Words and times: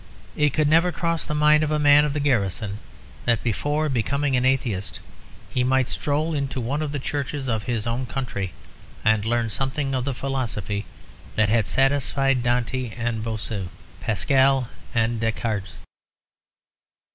It 0.35 0.51
could 0.51 0.67
never 0.67 0.91
cross 0.91 1.27
the 1.27 1.35
mind 1.35 1.61
of 1.61 1.69
a 1.69 1.77
man 1.77 2.05
of 2.05 2.13
the 2.13 2.19
Garrison 2.19 2.79
that 3.25 3.43
before 3.43 3.87
becoming 3.87 4.35
an 4.35 4.45
atheist 4.47 4.99
he 5.51 5.63
might 5.63 5.87
stroll 5.89 6.33
into 6.33 6.59
one 6.59 6.81
of 6.81 6.91
the 6.91 6.97
churches 6.97 7.47
of 7.47 7.65
his 7.65 7.85
own 7.85 8.07
country, 8.07 8.51
and 9.05 9.23
learn 9.25 9.51
something 9.51 9.93
of 9.93 10.05
the 10.05 10.15
philosophy 10.15 10.87
that 11.35 11.49
had 11.49 11.67
satisfied 11.67 12.41
Dante 12.41 12.89
and 12.97 13.23
Bossuet, 13.23 13.69
Pascal 13.99 14.69
and 14.95 15.19
Descartes. 15.19 15.75